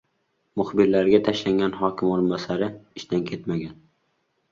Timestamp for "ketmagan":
3.29-3.77